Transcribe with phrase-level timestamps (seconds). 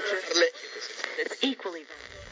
[0.00, 0.42] churches.
[1.18, 2.31] It's equally valuable.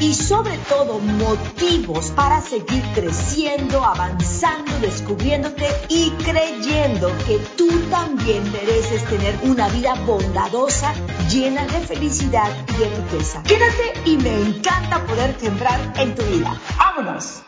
[0.00, 9.04] y sobre todo motivos para seguir creciendo, avanzando, descubriéndote y creyendo que tú también mereces
[9.06, 10.94] tener una vida bondadosa,
[11.28, 13.42] llena de felicidad y de riqueza.
[13.42, 16.58] Quédate y me encanta poder sembrar en tu vida.
[16.78, 17.42] ¡Vámonos!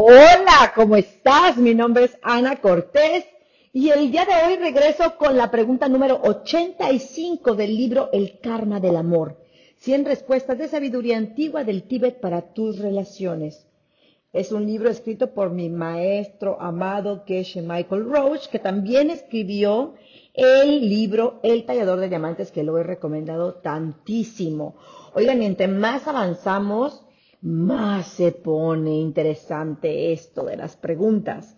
[0.00, 1.56] Hola, ¿cómo estás?
[1.58, 3.26] Mi nombre es Ana Cortés
[3.72, 8.80] y el día de hoy regreso con la pregunta número 85 del libro El Karma
[8.80, 9.41] del Amor.
[9.82, 13.66] 100 respuestas de sabiduría antigua del Tíbet para tus relaciones.
[14.32, 19.94] Es un libro escrito por mi maestro amado Keshe Michael Roach, que también escribió
[20.34, 24.76] el libro El tallador de diamantes, que lo he recomendado tantísimo.
[25.14, 27.04] Oigan, mientras más avanzamos,
[27.40, 31.56] más se pone interesante esto de las preguntas.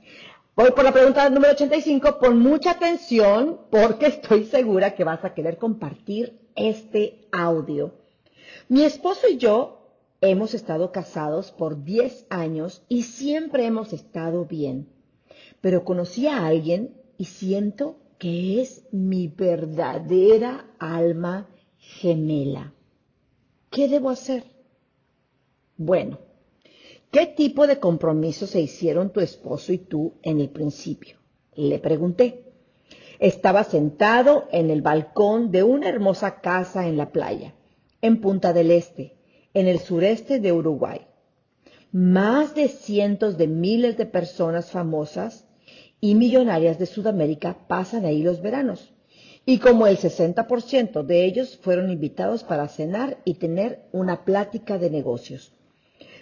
[0.56, 5.34] Voy por la pregunta número 85, pon mucha atención porque estoy segura que vas a
[5.34, 8.03] querer compartir este audio.
[8.66, 9.90] Mi esposo y yo
[10.22, 14.88] hemos estado casados por 10 años y siempre hemos estado bien.
[15.60, 22.72] Pero conocí a alguien y siento que es mi verdadera alma gemela.
[23.68, 24.44] ¿Qué debo hacer?
[25.76, 26.20] Bueno,
[27.10, 31.18] ¿qué tipo de compromiso se hicieron tu esposo y tú en el principio?
[31.54, 32.44] Le pregunté.
[33.18, 37.54] Estaba sentado en el balcón de una hermosa casa en la playa
[38.04, 39.16] en Punta del Este,
[39.54, 41.06] en el sureste de Uruguay.
[41.90, 45.46] Más de cientos de miles de personas famosas
[46.02, 48.92] y millonarias de Sudamérica pasan ahí los veranos.
[49.46, 54.90] Y como el 60% de ellos fueron invitados para cenar y tener una plática de
[54.90, 55.54] negocios.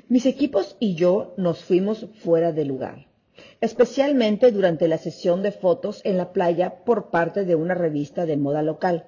[0.08, 3.08] Mis equipos y yo nos fuimos fuera de lugar,
[3.60, 8.36] especialmente durante la sesión de fotos en la playa por parte de una revista de
[8.36, 9.06] moda local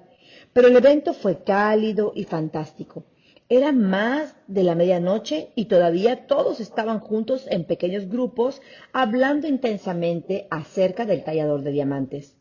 [0.55, 3.03] pero el evento fue cálido y fantástico.
[3.49, 8.61] Era más de la medianoche y todavía todos estaban juntos en pequeños grupos
[8.93, 12.37] hablando intensamente acerca del tallador de diamantes.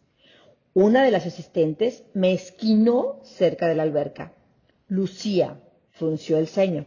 [0.74, 4.32] Una de las asistentes me esquinó cerca de la alberca.
[4.86, 5.60] Lucía
[5.91, 6.86] frunció el ceño.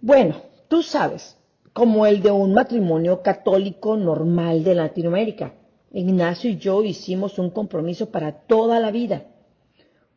[0.00, 1.36] Bueno, tú sabes,
[1.72, 5.54] como el de un matrimonio católico normal de Latinoamérica.
[5.92, 9.26] Ignacio y yo hicimos un compromiso para toda la vida.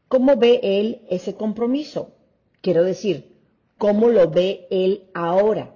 [0.09, 2.16] ¿Cómo ve él ese compromiso?
[2.62, 3.38] Quiero decir,
[3.78, 5.75] ¿cómo lo ve él ahora?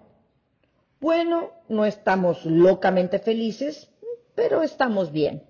[0.99, 3.89] Bueno, no estamos locamente felices,
[4.33, 5.43] pero estamos bien.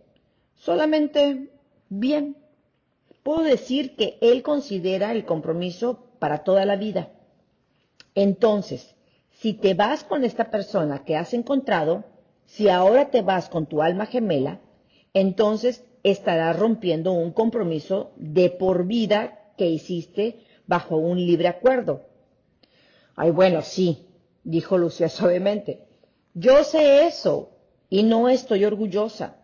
[0.56, 1.50] Solamente
[1.88, 2.36] bien.
[3.24, 7.10] Puedo decir que él considera el compromiso para toda la vida.
[8.16, 8.96] Entonces,
[9.32, 12.04] si te vas con esta persona que has encontrado,
[12.46, 14.60] si ahora te vas con tu alma gemela,
[15.14, 22.02] entonces estarás rompiendo un compromiso de por vida que hiciste bajo un libre acuerdo.
[23.16, 24.06] Ay, bueno, sí,
[24.44, 25.88] dijo Lucía suavemente.
[26.34, 27.52] Yo sé eso
[27.90, 29.38] y no estoy orgullosa.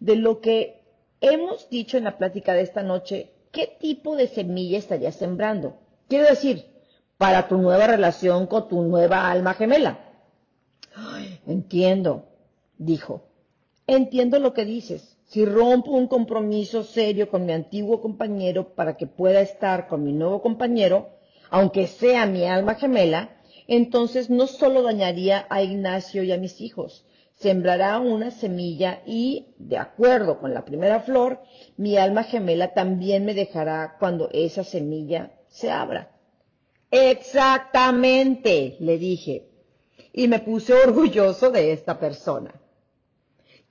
[0.00, 0.82] De lo que
[1.20, 5.78] hemos dicho en la plática de esta noche, ¿qué tipo de semilla estarías sembrando?
[6.08, 6.64] Quiero decir,
[7.18, 9.98] para tu nueva relación con tu nueva alma gemela.
[11.46, 12.26] entiendo,
[12.78, 13.24] dijo.
[13.86, 15.15] Entiendo lo que dices.
[15.28, 20.12] Si rompo un compromiso serio con mi antiguo compañero para que pueda estar con mi
[20.12, 21.08] nuevo compañero,
[21.50, 23.36] aunque sea mi alma gemela,
[23.66, 27.04] entonces no solo dañaría a Ignacio y a mis hijos,
[27.34, 31.40] sembrará una semilla y, de acuerdo con la primera flor,
[31.76, 36.12] mi alma gemela también me dejará cuando esa semilla se abra.
[36.92, 39.48] Exactamente, le dije,
[40.12, 42.54] y me puse orgulloso de esta persona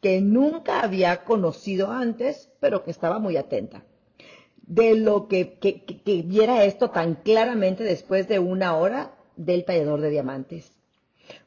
[0.06, 3.86] que nunca había conocido antes, pero que estaba muy atenta.
[4.58, 10.12] De lo que, que, viera esto tan claramente después de una hora del tallador de
[10.12, 10.72] diamantes.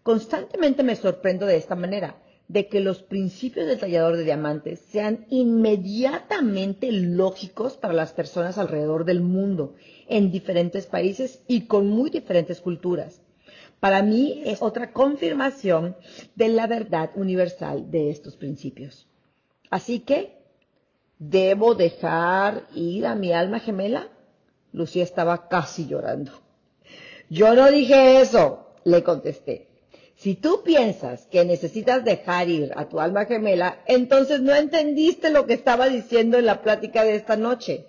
[0.03, 5.27] Constantemente me sorprendo de esta manera, de que los principios del tallador de diamantes sean
[5.31, 9.77] inmediatamente lógicos para las personas alrededor del mundo,
[10.09, 13.21] en diferentes países y con muy diferentes culturas
[13.81, 15.97] para mí es otra confirmación
[16.35, 19.07] de la verdad universal de estos principios.
[19.71, 20.39] Así que
[21.19, 24.09] ¿Debo dejar ir a mi alma gemela?
[24.73, 26.31] Lucía estaba casi llorando.
[27.29, 29.67] Yo no dije eso, le contesté.
[30.15, 35.47] Si tú piensas que necesitas dejar ir a tu alma gemela, entonces no entendiste lo
[35.47, 37.87] que estaba diciendo en la plática de esta noche.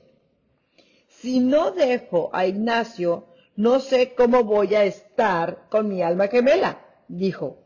[1.08, 3.26] Si no dejo a Ignacio,
[3.60, 6.80] no sé cómo voy a estar con mi alma gemela,
[7.10, 7.58] dijo,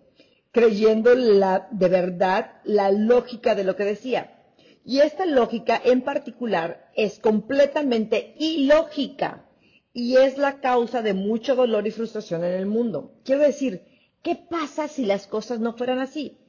[0.51, 4.41] creyendo la, de verdad la lógica de lo que decía.
[4.83, 9.45] Y esta lógica en particular es completamente ilógica
[9.93, 13.13] y es la causa de mucho dolor y frustración en el mundo.
[13.23, 13.83] Quiero decir,
[14.23, 16.39] ¿qué pasa si las cosas no fueran así?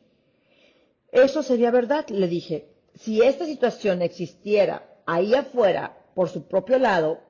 [1.13, 2.71] Eso sería verdad, le dije.
[2.95, 7.21] Si esta situación existiera ahí afuera por su propio lado,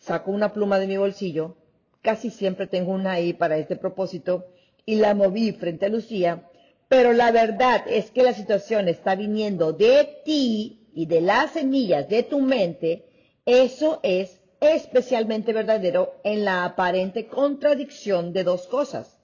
[0.00, 1.58] saco una pluma de mi bolsillo,
[2.02, 4.46] casi siempre tengo una ahí para este propósito,
[4.86, 6.48] y la moví frente a Lucía,
[6.88, 12.08] pero la verdad es que la situación está viniendo de ti y de las semillas
[12.08, 13.04] de tu mente,
[13.46, 19.16] eso es especialmente verdadero en la aparente contradicción de dos cosas.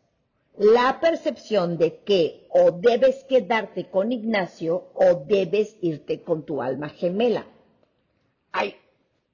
[0.56, 6.88] La percepción de que o debes quedarte con Ignacio o debes irte con tu alma
[6.88, 7.46] gemela.
[8.52, 8.76] Ay,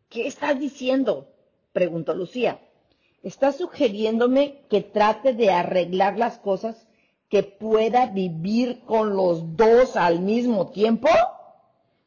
[0.08, 1.28] ¿qué estás diciendo?
[1.72, 2.60] preguntó Lucía.
[3.22, 6.88] ¿Estás sugiriéndome que trate de arreglar las cosas
[7.28, 11.08] que pueda vivir con los dos al mismo tiempo?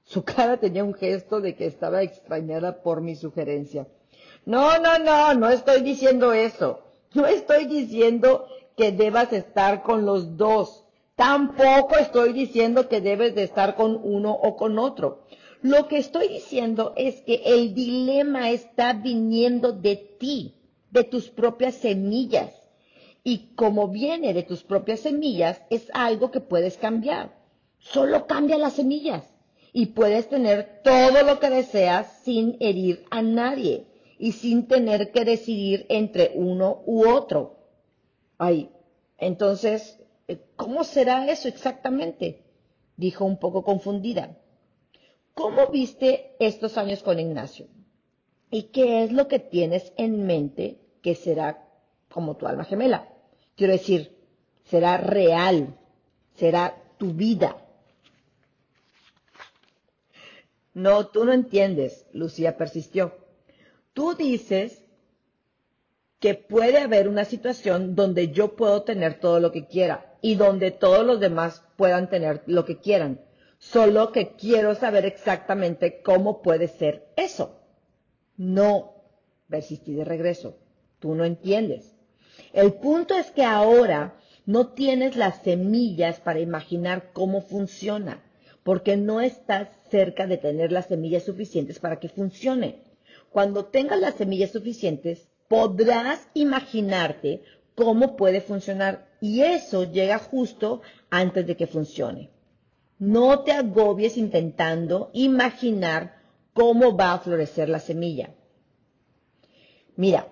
[0.03, 3.87] Su cara tenía un gesto de que estaba extrañada por mi sugerencia.
[4.45, 6.81] No, no, no, no estoy diciendo eso.
[7.13, 8.45] No estoy diciendo
[8.75, 10.83] que debas estar con los dos.
[11.15, 15.23] Tampoco estoy diciendo que debes de estar con uno o con otro.
[15.61, 20.55] Lo que estoy diciendo es que el dilema está viniendo de ti,
[20.95, 22.51] de tus propias semillas.
[23.23, 27.35] Y como viene de tus propias semillas, es algo que puedes cambiar.
[27.79, 29.23] Solo cambia las semillas
[29.73, 33.85] y puedes tener todo lo que deseas sin herir a nadie
[34.17, 37.57] y sin tener que decidir entre uno u otro.
[38.37, 38.69] Ay,
[39.17, 39.99] entonces,
[40.55, 42.45] ¿cómo será eso exactamente?
[42.95, 44.37] Dijo un poco confundida.
[45.33, 47.67] ¿Cómo viste estos años con Ignacio?
[48.49, 51.63] ¿Y qué es lo que tienes en mente que será
[52.09, 53.07] como tu alma gemela?
[53.55, 54.17] Quiero decir,
[54.63, 55.77] será real,
[56.33, 57.57] será tu vida.
[60.73, 63.15] No, tú no entiendes, Lucía persistió.
[63.93, 64.83] Tú dices
[66.19, 70.71] que puede haber una situación donde yo puedo tener todo lo que quiera y donde
[70.71, 73.21] todos los demás puedan tener lo que quieran.
[73.59, 77.61] Solo que quiero saber exactamente cómo puede ser eso.
[78.37, 79.03] No,
[79.47, 80.64] persistí de regreso.
[80.99, 81.95] Tú no entiendes.
[82.53, 84.15] El punto es que ahora
[84.45, 88.23] no tienes las semillas para imaginar cómo funciona,
[88.63, 92.81] porque no estás cerca de tener las semillas suficientes para que funcione.
[93.31, 97.43] Cuando tengas las semillas suficientes, podrás imaginarte
[97.75, 102.29] cómo puede funcionar y eso llega justo antes de que funcione.
[102.97, 106.21] No te agobies intentando imaginar
[106.53, 108.33] cómo va a florecer la semilla.
[109.97, 110.27] Mira,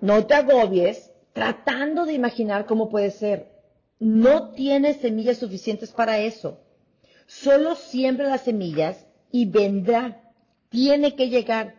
[0.00, 3.50] no te agobies tratando de imaginar cómo puede ser.
[3.98, 6.60] No tienes semillas suficientes para eso.
[7.26, 10.32] Solo siembra las semillas y vendrá.
[10.70, 11.74] Tiene que llegar.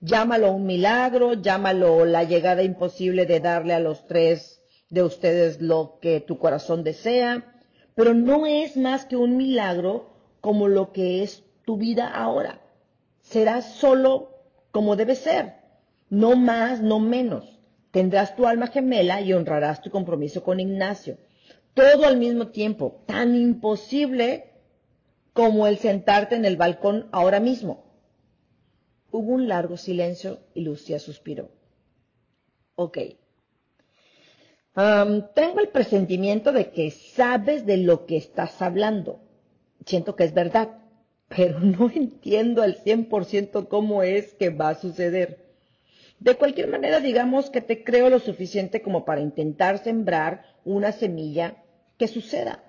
[0.00, 5.98] Llámalo un milagro, llámalo la llegada imposible de darle a los tres de ustedes lo
[6.00, 7.54] que tu corazón desea,
[7.94, 12.60] pero no es más que un milagro como lo que es tu vida ahora.
[13.22, 14.30] Será solo
[14.72, 15.54] como debe ser,
[16.10, 17.61] no más, no menos.
[17.92, 21.18] Tendrás tu alma gemela y honrarás tu compromiso con Ignacio.
[21.74, 24.50] Todo al mismo tiempo, tan imposible
[25.34, 27.84] como el sentarte en el balcón ahora mismo.
[29.10, 31.50] Hubo un largo silencio y Lucia suspiró.
[32.74, 32.98] Ok.
[34.74, 39.20] tengo el presentimiento de que sabes de lo que estás hablando.
[39.84, 40.78] Siento que es verdad,
[41.28, 45.51] pero no entiendo al 100% cómo es que va a suceder.
[46.22, 51.56] De cualquier manera, digamos que te creo lo suficiente como para intentar sembrar una semilla
[51.98, 52.62] que suceda.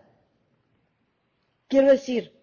[1.67, 2.33] Quiero decir,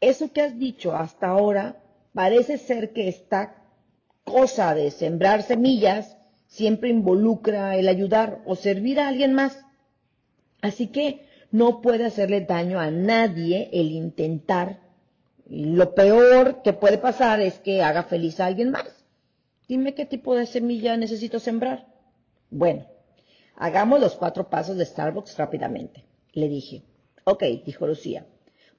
[0.00, 1.80] eso que has dicho hasta ahora
[2.12, 3.62] parece ser que esta
[4.24, 6.16] cosa de sembrar semillas
[6.48, 9.64] siempre involucra el ayudar o servir a alguien más.
[10.62, 14.80] Así que no puede hacerle daño a nadie el intentar.
[15.48, 19.03] Lo peor que puede pasar es que haga feliz a alguien más.
[19.68, 21.86] Dime qué tipo de semilla necesito sembrar.
[22.50, 22.86] Bueno,
[23.56, 26.04] hagamos los cuatro pasos de Starbucks rápidamente.
[26.32, 26.82] Le dije.
[27.24, 28.26] Ok, dijo Lucía.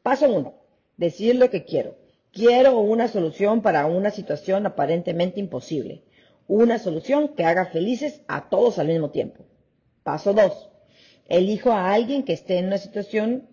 [0.03, 0.53] Paso uno,
[0.97, 1.97] decir lo que quiero.
[2.31, 6.03] Quiero una solución para una situación aparentemente imposible.
[6.47, 9.45] Una solución que haga felices a todos al mismo tiempo.
[10.03, 10.69] Paso 2.
[11.27, 13.49] Elijo a alguien que esté en una situación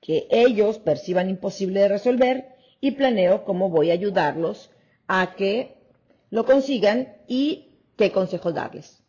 [0.00, 2.48] que ellos perciban imposible de resolver
[2.80, 4.70] y planeo cómo voy a ayudarlos
[5.06, 5.83] a que
[6.34, 9.04] lo consigan y qué consejos darles.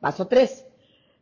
[0.00, 0.66] Paso 3.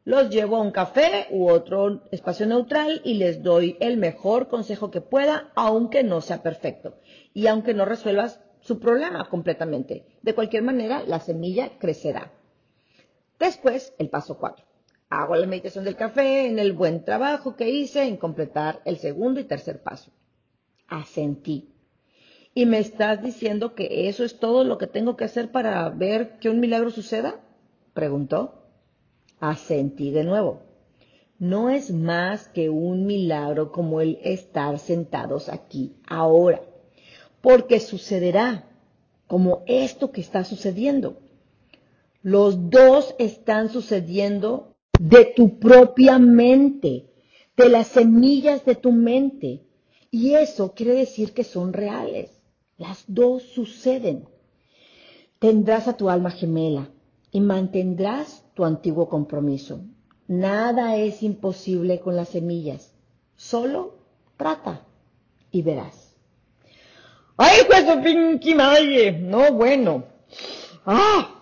[0.05, 4.93] Los llevo a un café u otro espacio neutral y les doy el mejor consejo
[4.93, 7.01] que pueda, aunque no sea perfecto
[7.35, 10.07] y aunque no resuelvas su problema completamente.
[10.23, 12.31] De cualquier manera, la semilla crecerá.
[13.41, 14.65] Después, el paso 4.
[15.09, 19.41] Hago la meditación del café en el buen trabajo que hice en completar el segundo
[19.41, 20.13] y tercer paso.
[20.87, 21.75] Asentí.
[22.59, 26.41] ¿Y me estás diciendo que eso es todo lo que tengo que hacer para ver
[26.41, 27.39] que un milagro suceda?
[27.95, 28.65] Preguntó.
[29.39, 30.63] Asentí de nuevo.
[31.39, 36.61] No es más que un milagro como el estar sentados aquí ahora,
[37.43, 38.69] porque sucederá
[39.29, 41.21] como esto que está sucediendo.
[42.23, 47.07] Los dos están sucediendo de tu propia mente,
[47.57, 49.63] de las semillas de tu mente.
[50.11, 52.38] Y eso quiere decir que son reales.
[52.79, 54.29] Las dos suceden.
[55.41, 56.89] Tendrás a tu alma gemela
[57.33, 59.81] y mantendrás tu antiguo compromiso.
[60.29, 62.95] Nada es imposible con las semillas.
[63.37, 63.99] Solo
[64.37, 64.87] trata
[65.51, 66.15] y verás.
[67.37, 69.13] ¡Ay, pues pinky madre!
[69.13, 70.05] No, bueno.
[70.87, 71.35] ¡Ah!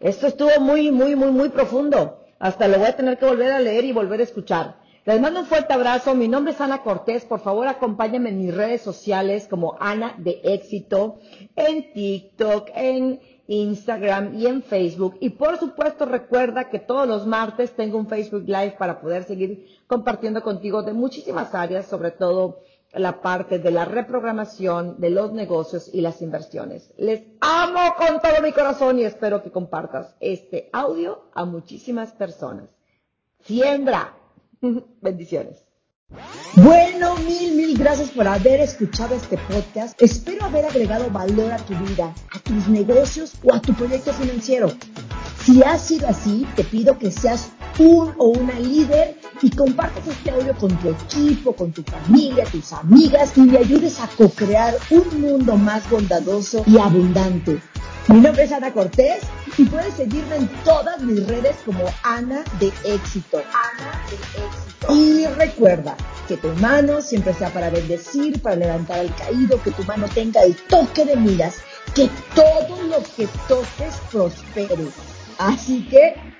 [0.00, 2.24] Esto estuvo muy, muy, muy, muy profundo.
[2.38, 4.85] Hasta lo voy a tener que volver a leer y volver a escuchar.
[5.06, 6.16] Les mando un fuerte abrazo.
[6.16, 7.24] Mi nombre es Ana Cortés.
[7.24, 11.20] Por favor, acompáñenme en mis redes sociales como Ana de Éxito,
[11.54, 15.16] en TikTok, en Instagram y en Facebook.
[15.20, 19.68] Y por supuesto, recuerda que todos los martes tengo un Facebook Live para poder seguir
[19.86, 25.88] compartiendo contigo de muchísimas áreas, sobre todo la parte de la reprogramación de los negocios
[25.94, 26.92] y las inversiones.
[26.98, 32.70] Les amo con todo mi corazón y espero que compartas este audio a muchísimas personas.
[33.44, 34.12] Siembra
[35.02, 35.62] Bendiciones.
[36.54, 40.00] Bueno, mil, mil gracias por haber escuchado este podcast.
[40.00, 44.72] Espero haber agregado valor a tu vida, a tus negocios o a tu proyecto financiero.
[45.42, 50.30] Si ha sido así, te pido que seas un o una líder y compartas este
[50.30, 55.20] audio con tu equipo, con tu familia, tus amigas y le ayudes a co-crear un
[55.20, 57.60] mundo más bondadoso y abundante.
[58.08, 59.24] Mi nombre es Ana Cortés
[59.58, 63.38] y puedes seguirme en todas mis redes como Ana de Éxito.
[63.38, 64.14] Ana de
[64.46, 64.94] Éxito.
[64.94, 65.96] Y recuerda
[66.28, 70.40] que tu mano siempre sea para bendecir, para levantar al caído, que tu mano tenga
[70.42, 71.56] el toque de miras,
[71.96, 74.86] que todo lo que toques prospere.
[75.38, 76.14] Así que